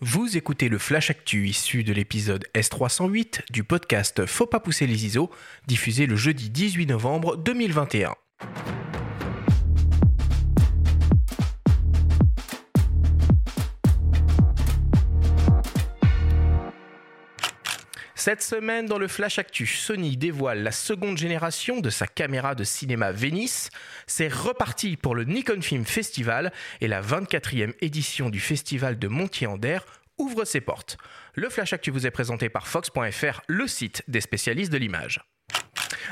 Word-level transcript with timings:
Vous 0.00 0.36
écoutez 0.36 0.68
le 0.68 0.78
Flash 0.78 1.10
Actu 1.10 1.48
issu 1.48 1.82
de 1.82 1.92
l'épisode 1.92 2.44
S308 2.54 3.50
du 3.50 3.64
podcast 3.64 4.26
Faut 4.26 4.46
pas 4.46 4.60
pousser 4.60 4.86
les 4.86 5.06
ISO, 5.06 5.28
diffusé 5.66 6.06
le 6.06 6.14
jeudi 6.14 6.50
18 6.50 6.86
novembre 6.86 7.36
2021. 7.36 8.14
Cette 18.18 18.42
semaine, 18.42 18.86
dans 18.86 18.98
le 18.98 19.06
Flash 19.06 19.38
Actu, 19.38 19.64
Sony 19.64 20.16
dévoile 20.16 20.64
la 20.64 20.72
seconde 20.72 21.16
génération 21.16 21.80
de 21.80 21.88
sa 21.88 22.08
caméra 22.08 22.56
de 22.56 22.64
cinéma 22.64 23.12
Venice. 23.12 23.70
C'est 24.08 24.26
reparti 24.26 24.96
pour 24.96 25.14
le 25.14 25.22
Nikon 25.22 25.62
Film 25.62 25.84
Festival 25.84 26.52
et 26.80 26.88
la 26.88 27.00
24e 27.00 27.74
édition 27.80 28.28
du 28.28 28.40
festival 28.40 28.98
de 28.98 29.06
Montier-en-Der 29.06 29.86
ouvre 30.18 30.44
ses 30.44 30.60
portes. 30.60 30.98
Le 31.36 31.48
Flash 31.48 31.72
Actu 31.72 31.92
vous 31.92 32.08
est 32.08 32.10
présenté 32.10 32.48
par 32.48 32.66
Fox.fr, 32.66 33.40
le 33.46 33.68
site 33.68 34.02
des 34.08 34.20
spécialistes 34.20 34.72
de 34.72 34.78
l'image. 34.78 35.20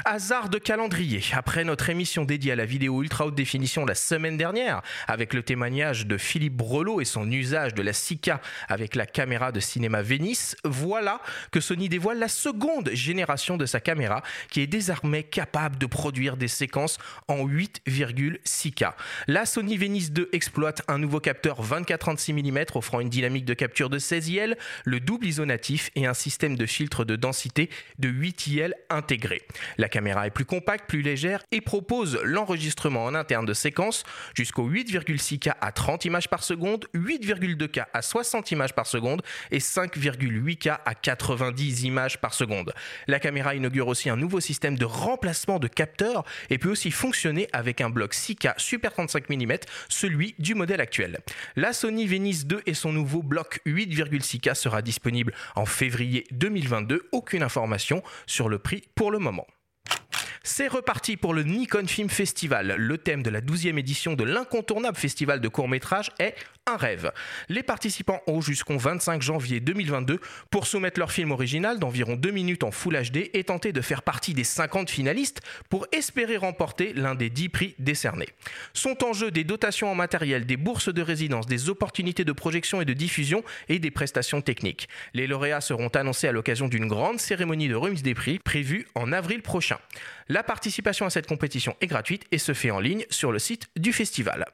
Hasard 0.04 0.48
de 0.48 0.58
calendrier. 0.58 1.22
Après 1.32 1.64
notre 1.64 1.90
émission 1.90 2.24
dédiée 2.24 2.52
à 2.52 2.56
la 2.56 2.64
vidéo 2.64 3.02
ultra 3.02 3.26
haute 3.26 3.34
définition 3.34 3.84
la 3.84 3.94
semaine 3.94 4.36
dernière, 4.36 4.82
avec 5.08 5.34
le 5.34 5.42
témoignage 5.42 6.06
de 6.06 6.16
Philippe 6.16 6.56
Brelot 6.56 7.00
et 7.00 7.04
son 7.04 7.30
usage 7.30 7.74
de 7.74 7.82
la 7.82 7.92
Sika 7.92 8.40
avec 8.68 8.94
la 8.94 9.06
caméra 9.06 9.52
de 9.52 9.60
cinéma 9.60 10.02
Venice, 10.02 10.56
voilà 10.64 11.20
que 11.50 11.60
Sony 11.60 11.88
dévoile 11.88 12.18
la 12.18 12.28
seconde 12.28 12.90
génération 12.92 13.56
de 13.56 13.66
sa 13.66 13.80
caméra 13.80 14.22
qui 14.50 14.60
est 14.60 14.66
désormais 14.66 15.22
capable 15.22 15.78
de 15.78 15.86
produire 15.86 16.36
des 16.36 16.48
séquences 16.48 16.98
en 17.28 17.46
8,6K. 17.46 18.92
La 19.26 19.46
Sony 19.46 19.76
Venice 19.76 20.12
2 20.12 20.30
exploite 20.32 20.82
un 20.88 20.98
nouveau 20.98 21.20
capteur 21.20 21.62
24-36 21.64 22.32
mm 22.32 22.64
offrant 22.74 23.00
une 23.00 23.08
dynamique 23.08 23.44
de 23.44 23.54
capture 23.54 23.90
de 23.90 23.98
16 23.98 24.28
IL, 24.28 24.56
le 24.84 25.00
double 25.00 25.26
ISO 25.26 25.44
natif 25.44 25.90
et 25.94 26.06
un 26.06 26.14
système 26.14 26.56
de 26.56 26.66
filtre 26.66 27.04
de 27.04 27.16
densité 27.16 27.70
de 27.98 28.08
8 28.08 28.46
IL 28.48 28.74
intégré. 28.90 29.42
La 29.78 29.88
caméra 29.88 30.26
est 30.26 30.30
plus 30.30 30.44
compacte, 30.44 30.88
plus 30.88 31.02
légère 31.02 31.42
et 31.52 31.60
propose 31.60 32.18
l'enregistrement 32.22 33.04
en 33.04 33.14
interne 33.14 33.46
de 33.46 33.54
séquences 33.54 34.04
jusqu'au 34.34 34.68
8,6K 34.68 35.54
à 35.60 35.72
30 35.72 36.04
images 36.04 36.28
par 36.28 36.42
seconde, 36.42 36.86
8,2K 36.94 37.86
à 37.92 38.02
60 38.02 38.50
images 38.52 38.74
par 38.74 38.86
seconde 38.86 39.22
et 39.50 39.58
5,8K 39.58 40.78
à 40.84 40.94
90 40.94 41.84
images 41.84 42.20
par 42.20 42.34
seconde. 42.34 42.72
La 43.06 43.20
caméra 43.20 43.54
inaugure 43.54 43.88
aussi 43.88 44.10
un 44.10 44.16
nouveau 44.16 44.40
système 44.40 44.78
de 44.78 44.84
remplacement 44.84 45.58
de 45.58 45.68
capteurs 45.68 46.24
et 46.50 46.58
peut 46.58 46.70
aussi 46.70 46.90
fonctionner 46.90 47.48
avec 47.52 47.80
un 47.80 47.90
bloc 47.90 48.14
6K 48.14 48.54
Super 48.58 48.92
35 48.92 49.28
mm, 49.28 49.52
celui 49.88 50.34
du 50.38 50.54
modèle 50.54 50.80
actuel. 50.80 51.18
La 51.56 51.72
Sony 51.72 52.06
Venice 52.06 52.46
2 52.46 52.62
et 52.66 52.74
son 52.74 52.92
nouveau 52.92 53.22
bloc 53.22 53.60
8,6K 53.66 54.54
sera 54.54 54.82
disponible 54.82 55.32
en 55.54 55.66
février 55.66 56.26
2022. 56.32 57.08
Aucune 57.12 57.42
information 57.42 58.02
sur 58.26 58.48
le 58.48 58.58
prix 58.58 58.82
pour 58.94 59.10
le 59.10 59.18
moment. 59.18 59.46
C'est 60.48 60.68
reparti 60.68 61.16
pour 61.16 61.34
le 61.34 61.42
Nikon 61.42 61.88
Film 61.88 62.08
Festival. 62.08 62.76
Le 62.78 62.98
thème 62.98 63.24
de 63.24 63.30
la 63.30 63.40
12e 63.40 63.80
édition 63.80 64.14
de 64.14 64.22
l'incontournable 64.22 64.96
festival 64.96 65.40
de 65.40 65.48
court-métrage 65.48 66.12
est 66.20 66.36
un 66.68 66.76
rêve. 66.76 67.12
Les 67.48 67.62
participants 67.62 68.20
ont 68.26 68.40
jusqu'au 68.40 68.76
25 68.76 69.22
janvier 69.22 69.60
2022 69.60 70.18
pour 70.50 70.66
soumettre 70.66 70.98
leur 70.98 71.12
film 71.12 71.30
original 71.30 71.78
d'environ 71.78 72.16
2 72.16 72.30
minutes 72.32 72.64
en 72.64 72.72
Full 72.72 73.00
HD 73.00 73.30
et 73.34 73.44
tenter 73.44 73.72
de 73.72 73.80
faire 73.80 74.02
partie 74.02 74.34
des 74.34 74.42
50 74.42 74.90
finalistes 74.90 75.40
pour 75.70 75.86
espérer 75.92 76.36
remporter 76.36 76.92
l'un 76.92 77.14
des 77.14 77.30
10 77.30 77.48
prix 77.50 77.74
décernés. 77.78 78.28
Sont 78.72 79.04
en 79.04 79.12
jeu 79.12 79.30
des 79.30 79.44
dotations 79.44 79.92
en 79.92 79.94
matériel, 79.94 80.44
des 80.44 80.56
bourses 80.56 80.92
de 80.92 81.02
résidence, 81.02 81.46
des 81.46 81.68
opportunités 81.70 82.24
de 82.24 82.32
projection 82.32 82.80
et 82.80 82.84
de 82.84 82.94
diffusion 82.94 83.44
et 83.68 83.78
des 83.78 83.92
prestations 83.92 84.42
techniques. 84.42 84.88
Les 85.14 85.28
lauréats 85.28 85.60
seront 85.60 85.88
annoncés 85.88 86.26
à 86.26 86.32
l'occasion 86.32 86.66
d'une 86.66 86.88
grande 86.88 87.20
cérémonie 87.20 87.68
de 87.68 87.76
remise 87.76 88.02
des 88.02 88.14
prix 88.14 88.40
prévue 88.40 88.88
en 88.96 89.12
avril 89.12 89.40
prochain. 89.40 89.78
La 90.28 90.42
participation 90.42 91.06
à 91.06 91.10
cette 91.10 91.28
compétition 91.28 91.76
est 91.80 91.86
gratuite 91.86 92.24
et 92.32 92.38
se 92.38 92.54
fait 92.54 92.72
en 92.72 92.80
ligne 92.80 93.04
sur 93.08 93.30
le 93.30 93.38
site 93.38 93.68
du 93.76 93.92
festival. 93.92 94.46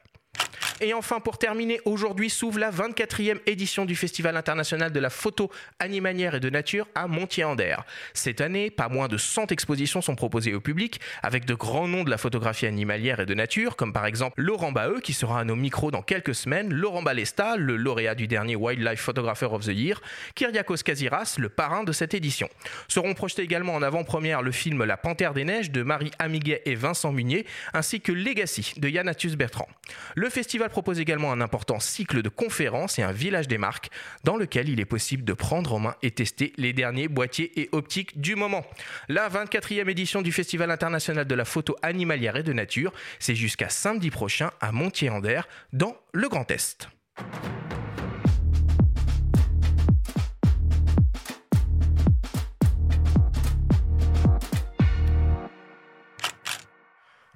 Et 0.83 0.93
enfin, 0.93 1.21
pour 1.21 1.37
terminer, 1.37 1.79
aujourd'hui 1.85 2.29
s'ouvre 2.29 2.59
la 2.59 2.69
24e 2.69 3.39
édition 3.45 3.85
du 3.85 3.95
Festival 3.95 4.35
international 4.35 4.91
de 4.91 4.99
la 4.99 5.09
photo 5.09 5.49
animalière 5.79 6.35
et 6.35 6.41
de 6.41 6.49
nature 6.49 6.89
à 6.93 7.07
Montier-en-Der. 7.07 7.85
Cette 8.13 8.41
année, 8.41 8.69
pas 8.69 8.89
moins 8.89 9.07
de 9.07 9.17
100 9.17 9.53
expositions 9.53 10.01
sont 10.01 10.15
proposées 10.15 10.53
au 10.53 10.59
public, 10.59 10.99
avec 11.21 11.45
de 11.45 11.53
grands 11.53 11.87
noms 11.87 12.03
de 12.03 12.09
la 12.09 12.17
photographie 12.17 12.65
animalière 12.65 13.21
et 13.21 13.25
de 13.25 13.33
nature, 13.33 13.77
comme 13.77 13.93
par 13.93 14.05
exemple 14.05 14.41
Laurent 14.41 14.73
Baheux, 14.73 14.99
qui 14.99 15.13
sera 15.13 15.39
à 15.39 15.45
nos 15.45 15.55
micros 15.55 15.89
dans 15.89 16.01
quelques 16.01 16.35
semaines, 16.35 16.73
Laurent 16.73 17.01
Balesta, 17.01 17.55
le 17.55 17.77
lauréat 17.77 18.15
du 18.15 18.27
dernier 18.27 18.57
Wildlife 18.57 18.99
Photographer 18.99 19.47
of 19.53 19.63
the 19.63 19.73
Year, 19.73 20.01
Kyriakos 20.35 20.83
Kaziras, 20.83 21.35
le 21.37 21.47
parrain 21.47 21.85
de 21.85 21.93
cette 21.93 22.13
édition. 22.13 22.49
Seront 22.89 23.13
projetés 23.13 23.43
également 23.43 23.75
en 23.75 23.83
avant-première 23.83 24.41
le 24.41 24.51
film 24.51 24.83
La 24.83 24.97
Panthère 24.97 25.33
des 25.33 25.45
Neiges 25.45 25.71
de 25.71 25.81
Marie 25.81 26.11
Amiguet 26.19 26.61
et 26.65 26.75
Vincent 26.75 27.13
Munier, 27.13 27.45
ainsi 27.73 28.01
que 28.01 28.11
Legacy 28.11 28.73
de 28.75 28.89
Yann 28.89 29.09
Bertrand. 29.37 29.69
Le 30.15 30.29
festival 30.29 30.71
propose 30.73 30.99
également 30.99 31.31
un 31.31 31.39
important 31.39 31.79
cycle 31.79 32.23
de 32.23 32.29
conférences 32.29 32.97
et 32.97 33.03
un 33.03 33.11
village 33.11 33.47
des 33.47 33.59
marques 33.59 33.91
dans 34.23 34.37
lequel 34.37 34.69
il 34.69 34.79
est 34.79 34.85
possible 34.85 35.23
de 35.23 35.33
prendre 35.33 35.71
en 35.73 35.79
main 35.79 35.95
et 36.01 36.09
tester 36.09 36.51
les 36.57 36.73
derniers 36.73 37.07
boîtiers 37.07 37.51
et 37.61 37.69
optiques 37.71 38.19
du 38.19 38.35
moment. 38.35 38.65
La 39.07 39.29
24e 39.29 39.87
édition 39.87 40.23
du 40.23 40.31
Festival 40.31 40.71
international 40.71 41.27
de 41.27 41.35
la 41.35 41.45
photo 41.45 41.75
animalière 41.83 42.37
et 42.37 42.43
de 42.43 42.53
nature, 42.53 42.91
c'est 43.19 43.35
jusqu'à 43.35 43.69
samedi 43.69 44.09
prochain 44.09 44.49
à 44.59 44.71
Montier-en-Der 44.71 45.47
dans 45.73 45.95
le 46.11 46.27
Grand 46.27 46.49
Est. 46.49 46.87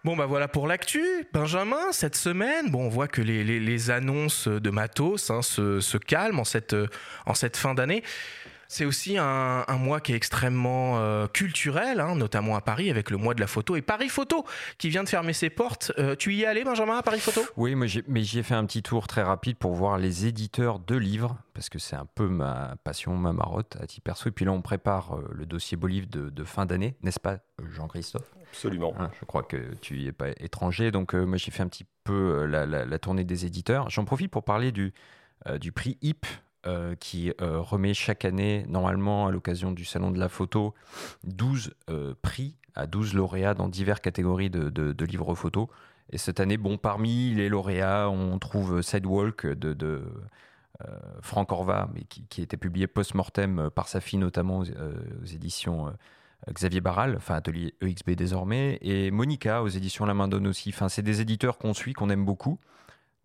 Bon 0.08 0.16
bah 0.16 0.26
voilà 0.26 0.48
pour 0.48 0.68
l'actu. 0.68 1.04
Benjamin, 1.34 1.92
cette 1.92 2.16
semaine, 2.16 2.72
bon 2.72 2.86
on 2.86 2.88
voit 2.88 3.10
que 3.10 3.22
les, 3.22 3.92
annonces 3.92 4.48
de 4.48 4.70
matos 4.70 5.30
hein, 5.30 5.42
se, 5.42 5.98
calment 5.98 6.40
en 6.40 6.46
cette, 6.46 7.58
fin 7.58 7.74
d'année. 7.74 8.04
C'est 8.70 8.86
aussi 8.86 9.18
un, 9.18 9.66
mois 9.68 10.00
qui 10.00 10.14
est 10.14 10.16
extrêmement 10.16 10.98
euh, 11.00 11.28
culturel, 11.28 12.00
hein, 12.00 12.16
notamment 12.16 12.56
à 12.56 12.62
Paris 12.62 12.90
avec 12.90 13.10
le 13.10 13.18
mois 13.18 13.34
de 13.34 13.42
la 13.42 13.48
photo 13.48 13.76
et 13.76 13.82
Paris 13.82 14.08
Photo 14.08 14.46
qui 14.78 14.88
vient 14.88 15.04
de 15.04 15.10
fermer 15.10 15.34
ses 15.34 15.50
portes. 15.50 15.92
Euh, 16.00 16.16
tu 16.16 16.34
y 16.34 16.44
es 16.44 16.46
allé, 16.46 16.64
Benjamin, 16.64 17.00
à 17.00 17.04
Paris 17.04 17.20
Photo? 17.20 17.42
Oui, 17.58 17.76
mais 17.76 17.90
j'y 17.90 18.40
ai 18.40 18.44
fait 18.44 18.56
un 18.56 18.66
petit 18.66 18.84
tour 18.84 19.08
très 19.08 19.24
rapide 19.24 19.58
pour 19.58 19.74
voir 19.74 19.98
les 19.98 20.26
éditeurs 20.26 20.80
de 20.80 20.96
livres 20.96 21.38
parce 21.54 21.68
que 21.68 21.80
c'est 21.80 21.98
un 21.98 22.08
peu 22.16 22.30
ma 22.30 22.78
passion, 22.86 23.18
ma 23.18 23.34
marotte 23.34 23.76
à 23.82 23.86
titre 23.88 24.06
perso. 24.06 24.30
Et 24.30 24.32
puis 24.32 24.46
là, 24.46 24.54
on 24.54 24.62
prépare 24.62 25.18
euh, 25.18 25.28
le 25.34 25.46
dossier 25.46 25.76
beau 25.76 25.88
livre 25.88 26.08
de 26.08 26.44
fin 26.46 26.66
d'année, 26.66 26.96
n'est-ce 27.02 27.20
pas, 27.20 27.40
Jean-Christophe? 27.76 28.37
Absolument. 28.52 28.94
Hein, 28.98 29.12
je 29.20 29.26
crois 29.26 29.44
que 29.44 29.76
tu 29.82 29.98
n'y 29.98 30.08
es 30.08 30.12
pas 30.12 30.30
étranger. 30.40 30.92
Donc, 30.92 31.14
euh, 31.14 31.26
moi, 31.26 31.38
j'ai 31.38 31.52
fait 31.52 31.64
un 31.64 31.68
petit 31.68 31.86
peu 32.04 32.48
euh, 32.54 32.66
la, 32.66 33.00
tournée 33.00 33.24
des 33.24 33.46
éditeurs. 33.46 33.90
J'en 33.90 34.06
profite 34.06 34.32
pour 34.32 34.44
parler 34.44 34.72
du, 34.72 34.94
euh, 35.48 35.60
prix 35.74 35.98
HIP. 36.02 36.26
qui 37.00 37.32
remet 37.40 37.94
chaque 37.94 38.26
année, 38.26 38.66
normalement 38.68 39.28
à 39.28 39.32
l'occasion 39.32 39.72
du 39.72 39.86
Salon 39.86 40.12
de 40.12 40.20
la 40.20 40.28
Photo, 40.28 40.74
12 41.24 41.74
prix 42.22 42.58
à 42.76 42.88
12 42.88 43.14
lauréats 43.14 43.54
dans 43.54 43.70
diverses 43.70 44.02
catégories 44.02 44.50
de, 44.50 45.06
livres 45.06 45.34
photos. 45.34 45.70
Et 46.12 46.18
cette 46.18 46.42
année, 46.42 46.58
bon, 46.58 46.78
parmi 46.78 47.34
les 47.34 47.48
lauréats, 47.48 48.10
on 48.10 48.38
trouve 48.38 48.82
Sidewalk 48.82 49.46
de, 49.46 49.72
de 49.74 50.02
Franck 51.22 51.54
Orva, 51.54 51.90
mais 51.94 52.04
qui, 52.04 52.28
qui 52.28 52.42
était 52.42 52.58
publié 52.58 52.86
post-mortem 52.86 53.70
par 53.74 53.88
sa 53.88 54.02
fille, 54.02 54.20
notamment 54.20 54.60
aux 54.60 55.26
éditions 55.26 55.94
Xavier 56.52 56.82
Barral, 56.82 57.16
enfin 57.18 57.36
Atelier 57.36 57.74
EXB 57.82 58.12
désormais, 58.12 58.78
et 58.82 59.12
Monica 59.12 59.64
aux 59.64 59.68
éditions 59.68 60.06
La 60.06 60.14
Main 60.14 60.28
Donne 60.28 60.48
aussi. 60.48 60.70
Enfin, 60.70 60.90
c'est 60.90 61.02
des 61.02 61.22
éditeurs 61.22 61.58
qu'on 61.58 61.74
suit, 61.74 61.94
qu'on 61.94 62.10
aime 62.10 62.26
beaucoup. 62.26 62.60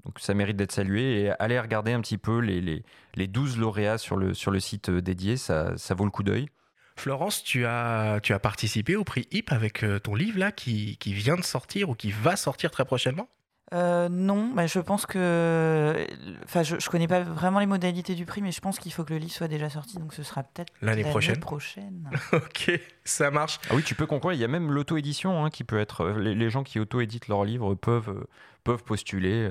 Donc 0.05 0.19
ça 0.19 0.35
mérite 0.35 0.57
d'être 0.57 0.73
salué. 0.73 1.23
Et 1.23 1.31
allez 1.39 1.59
regarder 1.61 1.93
un 1.93 2.01
petit 2.01 2.19
peu 2.19 2.39
les, 2.39 2.61
les, 2.61 2.85
les 3.15 3.27
12 3.27 3.59
lauréats 3.59 3.99
sur 3.99 4.17
le, 4.17 4.35
sur 4.35 4.51
le 4.51 4.61
site 4.61 4.89
euh, 4.89 5.01
dédié, 5.01 5.37
ça, 5.37 5.77
ça 5.77 5.95
vaut 5.95 6.05
le 6.05 6.11
coup 6.11 6.23
d'œil. 6.23 6.49
Florence, 6.97 7.43
tu 7.43 7.65
as, 7.65 8.21
tu 8.23 8.33
as 8.33 8.39
participé 8.39 8.97
au 8.97 9.05
prix 9.05 9.27
HIP 9.31 9.51
avec 9.53 9.83
euh, 9.83 9.99
ton 9.99 10.15
livre 10.15 10.39
là 10.39 10.53
qui, 10.53 10.97
qui 10.99 11.15
vient 11.15 11.37
de 11.37 11.43
sortir 11.43 11.89
ou 11.89 11.95
qui 11.95 12.11
va 12.11 12.37
sortir 12.37 12.71
très 12.71 12.85
prochainement? 12.85 13.29
Euh, 13.73 14.09
non, 14.11 14.53
bah, 14.55 14.67
je 14.67 14.79
pense 14.81 15.07
que. 15.07 16.07
Enfin, 16.45 16.63
je, 16.63 16.77
ne 16.77 16.91
connais 16.91 17.09
pas 17.09 17.21
vraiment 17.21 17.59
les 17.59 17.67
modalités 17.67 18.15
du 18.15 18.27
prix, 18.27 18.43
mais 18.43 18.53
je 18.53 18.61
pense 18.61 18.79
qu'il 18.79 18.93
faut 18.93 19.05
que 19.05 19.15
le 19.15 19.19
livre 19.19 19.33
soit 19.33 19.49
déjà 19.49 19.71
sorti, 19.71 19.99
donc 19.99 20.13
ce 20.13 20.23
sera 20.23 20.43
peut-être 20.43 20.73
l'année 20.83 21.05
prochaine. 21.05 21.41
prochaine. 21.41 22.11
ok, 22.33 22.81
ça 23.05 23.31
marche. 23.31 23.61
Ah 23.71 23.75
oui, 23.75 23.83
tu 23.83 23.95
peux 23.95 24.07
conclure. 24.07 24.35
Il 24.35 24.41
y 24.41 24.45
a 24.45 24.49
même 24.49 24.71
l'auto-édition 24.71 25.45
hein, 25.45 25.51
qui 25.51 25.65
peut 25.65 25.79
être. 25.79 26.03
Euh, 26.03 26.19
les, 26.19 26.51
gens 26.51 26.65
qui 26.65 26.79
auto-éditent 26.81 27.29
leurs 27.29 27.45
livres 27.45 27.75
peuvent, 27.75 28.11
euh, 28.11 28.29
peuvent 28.63 28.85
postuler. 28.85 29.51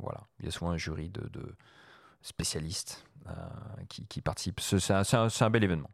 voilà. 0.00 0.20
Il 0.38 0.44
y 0.44 0.48
a 0.48 0.52
souvent 0.52 0.70
un 0.70 0.76
jury 0.76 1.10
de, 1.10 1.56
spécialistes 2.22 3.04
qui, 3.88 4.06
qui, 4.06 4.20
participent. 4.20 4.60
C'est 4.60 4.92
un, 4.92 5.02
un 5.40 5.50
bel 5.50 5.64
événement. 5.64 5.90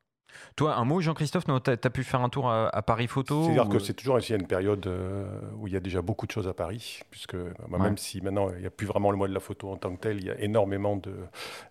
Toi, 0.56 0.76
un 0.76 0.84
mot, 0.84 1.00
Jean-Christophe, 1.00 1.44
tu 1.44 1.70
as, 1.70 1.90
pu 1.90 2.04
faire 2.04 2.20
un 2.20 2.28
tour 2.28 2.50
à, 2.50 2.82
Paris 2.82 3.06
Photo 3.06 3.44
C'est-à-dire 3.44 3.68
que 3.68 3.78
c'est 3.78 3.94
toujours 3.94 4.18
essayé 4.18 4.38
une 4.38 4.46
période 4.46 4.86
euh, 4.86 5.24
où 5.56 5.66
il 5.66 5.72
y 5.72 5.76
a 5.76 5.80
déjà 5.80 6.02
beaucoup 6.02 6.26
de 6.26 6.32
choses 6.32 6.48
à 6.48 6.54
Paris, 6.54 7.00
puisque 7.10 7.36
bah, 7.36 7.78
même 7.78 7.96
si 7.96 8.20
maintenant 8.20 8.50
il 8.50 8.60
n'y 8.60 8.66
a 8.66 8.70
plus 8.70 8.86
vraiment 8.86 9.10
le 9.10 9.16
mois 9.16 9.28
de 9.28 9.34
la 9.34 9.40
photo 9.40 9.70
en 9.70 9.76
tant 9.76 9.94
que 9.94 10.00
tel, 10.00 10.18
il 10.18 10.26
y 10.26 10.30
a 10.30 10.40
énormément 10.40 11.00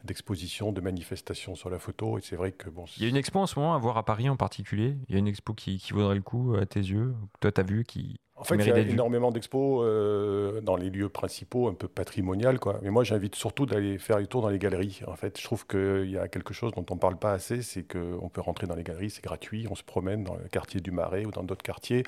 d'expositions, 0.04 0.72
de, 0.72 0.82
manifestations 0.82 1.56
sur 1.56 1.70
la 1.70 1.80
photo. 1.80 2.18
Et 2.18 2.22
c'est 2.22 2.36
vrai 2.36 2.52
que 2.52 2.70
bon. 2.70 2.86
Il 2.98 3.04
y 3.04 3.06
a 3.06 3.10
une 3.10 3.18
expo 3.18 3.40
en 3.40 3.46
ce 3.46 3.60
moment 3.60 3.76
à 3.76 3.78
voir 3.78 3.98
à 3.98 4.04
Paris 4.04 4.30
en 4.30 4.36
particulier. 4.36 4.98
Il 5.08 5.14
y 5.14 5.16
a 5.16 5.20
une 5.20 5.28
expo 5.28 5.54
qui, 5.54 5.78
qui 5.78 5.94
vaudrait 5.94 6.16
le 6.16 6.22
coup 6.22 6.56
à 6.60 6.66
tes 6.66 6.80
yeux. 6.80 7.14
Toi, 7.40 7.52
tu 7.52 7.62
as 7.62 7.64
vu 7.64 7.84
qui, 7.84 8.20
en 8.42 8.44
fait, 8.44 8.56
il 8.56 8.68
y 8.68 8.72
a 8.72 8.80
énormément 8.80 9.30
d'expos 9.30 9.84
euh, 9.86 10.62
dans 10.62 10.76
les 10.76 10.90
lieux 10.90 11.10
principaux, 11.10 11.68
un 11.68 11.76
peu 11.76 11.88
patrimonial, 11.88 12.60
quoi. 12.60 12.80
Mais 12.82 12.90
moi, 12.90 13.04
j'invite 13.04 13.36
surtout 13.36 13.68
d'aller 13.68 14.00
faire 14.00 14.18
les 14.18 14.26
tours 14.26 14.42
dans 14.42 14.50
les 14.50 14.58
galeries. 14.58 15.02
En 15.06 15.16
fait, 15.16 15.40
je 15.40 15.44
trouve 15.44 15.68
qu'il 15.68 16.10
y 16.10 16.18
a 16.18 16.28
quelque 16.28 16.52
chose 16.52 16.72
dont 16.72 16.84
on 16.90 16.96
ne 16.96 17.00
parle 17.00 17.18
pas 17.18 17.34
assez, 17.34 17.62
c'est 17.62 17.84
qu'on 17.84 18.30
peut 18.30 18.42
rentrer 18.42 18.66
dans 18.66 18.74
les 18.74 18.82
galeries, 18.82 19.12
c'est 19.12 19.24
gratuit, 19.24 19.68
on 19.70 19.76
se 19.76 19.84
promène 19.84 20.24
dans 20.24 20.34
le 20.34 20.48
quartier 20.52 20.82
du 20.82 20.90
Marais 20.90 21.26
ou 21.26 21.30
dans 21.30 21.44
d'autres 21.44 21.62
quartiers. 21.62 22.02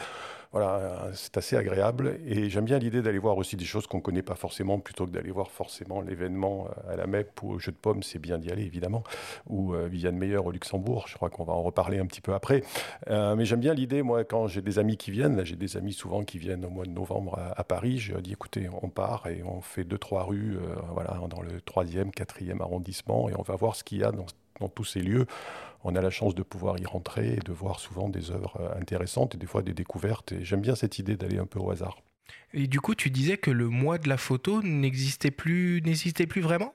Voilà, 0.53 1.09
c'est 1.13 1.37
assez 1.37 1.55
agréable. 1.55 2.19
Et 2.27 2.49
j'aime 2.49 2.65
bien 2.65 2.79
l'idée 2.79 3.03
d'aller 3.03 3.19
voir 3.19 3.37
aussi 3.37 3.55
des 3.55 3.65
choses 3.65 3.85
qu'on 3.85 3.97
ne 3.97 4.03
connaît 4.03 4.21
pas 4.21 4.35
forcément, 4.35 4.79
plutôt 4.79 5.05
que 5.05 5.11
d'aller 5.11 5.31
voir 5.31 5.51
forcément 5.51 6.01
l'événement 6.01 6.67
à 6.87 6.95
la 6.95 7.05
MEP 7.05 7.41
ou 7.43 7.53
au 7.53 7.59
Jeu 7.59 7.71
de 7.71 7.77
Pommes, 7.77 8.03
c'est 8.03 8.19
bien 8.19 8.39
d'y 8.39 8.51
aller, 8.51 8.63
évidemment, 8.63 9.03
ou 9.47 9.73
euh, 9.73 9.87
Viviane 9.87 10.17
Meyer 10.17 10.37
au 10.37 10.51
Luxembourg. 10.51 11.05
Je 11.07 11.15
crois 11.15 11.29
qu'on 11.29 11.43
va 11.43 11.53
en 11.53 11.61
reparler 11.61 11.99
un 11.99 12.05
petit 12.05 12.21
peu 12.21 12.33
après. 12.33 12.63
Euh, 13.09 13.35
mais 13.35 13.45
j'aime 13.45 13.59
bien 13.59 13.73
l'idée, 13.73 14.01
moi, 14.01 14.23
quand 14.23 14.47
j'ai 14.47 14.61
des 14.61 14.79
amis 14.79 14.97
qui 14.97 15.11
viennent, 15.11 15.37
là, 15.37 15.43
j'ai 15.43 15.55
des 15.55 15.77
amis 15.77 15.93
souvent 15.93 16.22
qui 16.25 16.37
viennent 16.37 16.65
au 16.65 16.69
mois 16.69 16.85
de 16.85 16.91
novembre 16.91 17.39
à, 17.55 17.63
Paris, 17.63 17.99
je 17.99 18.15
dis 18.17 18.33
écoutez, 18.33 18.69
on 18.81 18.89
part 18.89 19.27
et 19.27 19.43
on 19.43 19.61
fait 19.61 19.83
deux, 19.83 19.97
trois 19.97 20.23
rues 20.23 20.57
euh, 20.57 20.75
voilà, 20.91 21.19
dans 21.29 21.41
le 21.41 21.61
troisième, 21.61 22.11
quatrième 22.11 22.61
arrondissement 22.61 23.29
et 23.29 23.33
on 23.37 23.41
va 23.41 23.55
voir 23.55 23.75
ce 23.75 23.83
qu'il 23.83 23.99
y 23.99 24.03
a 24.03 24.11
dans, 24.11 24.25
tous 24.69 24.85
ces 24.85 25.01
lieux. 25.01 25.25
On 25.83 25.95
a 25.95 26.01
la 26.01 26.09
chance 26.09 26.35
de 26.35 26.43
pouvoir 26.43 26.79
y 26.79 26.85
rentrer 26.85 27.33
et 27.33 27.39
de 27.39 27.51
voir 27.51 27.79
souvent 27.79 28.07
des 28.07 28.31
œuvres 28.31 28.57
euh, 28.59 28.79
intéressantes 28.79 29.35
et 29.35 29.37
des 29.37 29.47
fois 29.47 29.61
des 29.61 29.73
découvertes. 29.73 30.33
J'aime 30.41 30.61
bien 30.61 30.75
cette 30.75 30.99
idée 30.99 31.17
d'aller 31.17 31.37
un 31.37 31.45
peu 31.45 31.59
au 31.59 31.69
hasard. 31.71 31.97
Et 32.53 32.67
du 32.67 32.79
coup, 32.79 32.95
tu 32.95 33.09
disais 33.09 33.37
que 33.37 33.51
le 33.51 33.67
mois 33.67 33.97
de 33.97 34.07
la 34.07 34.17
photo 34.17 34.61
n'existait 34.61 35.31
plus, 35.31 35.81
n'existait 35.83 36.27
plus 36.27 36.41
vraiment? 36.41 36.73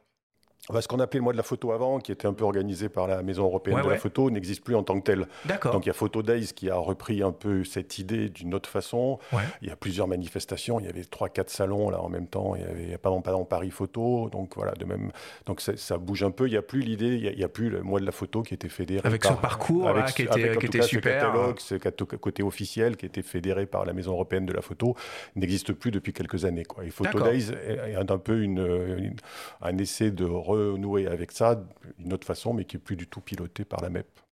Ce 0.81 0.89
qu'on 0.89 1.01
appelait 1.01 1.19
le 1.19 1.25
mois 1.25 1.33
de 1.33 1.39
la 1.39 1.43
photo 1.43 1.73
avant, 1.73 1.99
qui 1.99 2.13
était 2.13 2.27
un 2.27 2.33
peu 2.33 2.45
organisé 2.45 2.89
par 2.89 3.07
la 3.07 3.23
Maison 3.23 3.45
européenne 3.45 3.83
de 3.83 3.89
la 3.89 3.99
photo, 3.99 4.31
n'existe 4.31 4.63
plus 4.65 4.75
en 4.75 4.83
tant 4.83 4.99
que 5.01 5.05
tel. 5.05 5.27
Donc 5.73 5.87
il 5.87 5.89
y 5.89 5.91
a 5.91 5.95
Photo 5.95 6.23
Days 6.23 6.53
qui 6.55 6.71
a 6.71 6.77
repris 6.77 7.23
un 7.23 7.33
peu 7.33 7.65
cette 7.65 7.99
idée 7.99 8.29
d'une 8.29 8.55
autre 8.55 8.69
façon. 8.69 9.19
Il 9.63 9.69
y 9.69 9.71
a 9.71 9.77
plusieurs 9.77 10.09
manifestations, 10.09 10.81
il 10.81 10.87
y 10.87 10.89
avait 10.89 11.05
trois, 11.05 11.29
quatre 11.29 11.51
salons 11.51 11.91
là 11.91 12.01
en 12.01 12.09
même 12.09 12.27
temps. 12.27 12.55
Il 12.55 12.63
y 12.63 12.65
avait 12.65 12.99
pas 12.99 13.11
dans 13.11 13.45
Paris 13.45 13.71
Photo, 13.71 14.29
donc 14.31 14.57
voilà, 14.57 14.73
de 14.73 14.85
même. 14.85 15.11
Donc 15.47 15.61
ça, 15.61 15.99
bouge 15.99 16.23
un 16.23 16.31
peu. 16.31 16.47
Il 16.47 16.53
n'y 16.53 16.57
a 16.57 16.63
plus 16.63 16.81
l'idée, 16.81 17.17
il 17.17 17.37
n'y 17.37 17.45
a, 17.45 17.49
plus 17.49 17.71
le 17.71 17.83
mois 17.83 18.01
de 18.01 18.07
la 18.07 18.13
photo 18.13 18.43
qui 18.43 18.55
était 18.55 18.69
fédéré 18.69 19.07
avec 19.07 19.25
ce 19.25 19.33
parcours 19.33 19.89
avec, 19.89 20.07
qui 20.07 20.23
était, 20.23 20.57
qui 20.57 20.67
était 20.67 20.83
super, 20.83 21.23
ce 21.59 21.75
catalogue, 21.75 22.09
ce 22.11 22.17
côté 22.17 22.43
officiel 22.43 22.97
qui 22.97 23.07
était 23.07 23.23
fédéré 23.23 23.67
par 23.67 23.85
la 23.85 23.93
Maison 23.93 24.13
européenne 24.13 24.47
de 24.47 24.53
la 24.53 24.63
photo 24.63 24.95
n'existe 25.37 25.73
plus 25.73 25.91
depuis 25.91 26.13
quelques 26.13 26.45
années. 26.45 26.65
Quoi. 26.65 26.85
Et 26.85 26.91
Photo 26.91 27.21
Days 27.21 27.51
est, 27.51 27.97
un 27.97 28.19
peu 28.19 28.41
une, 28.41 29.15
un 29.61 29.79
essai 29.79 30.11
de 30.11 30.25
renouer 30.59 31.07
avec 31.07 31.33
ça 31.33 31.61
une 31.99 32.13
autre 32.13 32.27
façon, 32.27 32.53
mais 32.53 32.65
qui 32.65 32.77
est 32.77 32.81
plus 32.81 32.97
du 32.97 33.07
tout 33.07 33.21
pilotée 33.21 33.65
par 33.65 33.81
la 33.81 33.91
MEP. 33.91 34.21